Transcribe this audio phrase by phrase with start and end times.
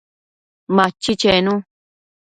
[0.75, 1.53] Machi chenu